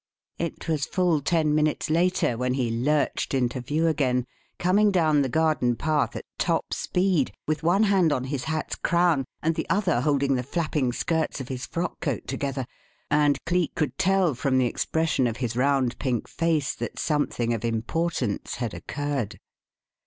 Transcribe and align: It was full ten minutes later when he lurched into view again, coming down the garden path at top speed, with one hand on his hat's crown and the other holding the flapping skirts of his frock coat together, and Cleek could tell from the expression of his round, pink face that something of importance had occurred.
It 0.39 0.67
was 0.67 0.87
full 0.87 1.21
ten 1.21 1.53
minutes 1.53 1.87
later 1.87 2.35
when 2.35 2.55
he 2.55 2.71
lurched 2.71 3.35
into 3.35 3.61
view 3.61 3.85
again, 3.85 4.25
coming 4.57 4.89
down 4.89 5.21
the 5.21 5.29
garden 5.29 5.75
path 5.75 6.15
at 6.15 6.25
top 6.39 6.73
speed, 6.73 7.31
with 7.47 7.61
one 7.61 7.83
hand 7.83 8.11
on 8.11 8.23
his 8.23 8.45
hat's 8.45 8.73
crown 8.75 9.25
and 9.43 9.53
the 9.53 9.69
other 9.69 10.01
holding 10.01 10.33
the 10.33 10.41
flapping 10.41 10.91
skirts 10.91 11.39
of 11.39 11.49
his 11.49 11.67
frock 11.67 11.99
coat 11.99 12.25
together, 12.25 12.65
and 13.11 13.37
Cleek 13.45 13.75
could 13.75 13.95
tell 13.99 14.33
from 14.33 14.57
the 14.57 14.65
expression 14.65 15.27
of 15.27 15.37
his 15.37 15.55
round, 15.55 15.99
pink 15.99 16.27
face 16.27 16.73
that 16.73 16.97
something 16.97 17.53
of 17.53 17.63
importance 17.63 18.55
had 18.55 18.73
occurred. 18.73 19.39